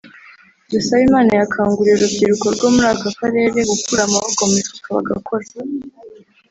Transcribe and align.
Dusabimana 0.71 1.31
yakanguriye 1.39 1.95
urubyiruko 1.95 2.45
rwo 2.55 2.67
muri 2.75 2.87
aka 2.93 3.09
karere 3.19 3.57
gukura 3.69 4.01
amaboko 4.03 4.39
mu 4.47 4.53
mifuka 4.55 4.87
bagakora 4.95 5.45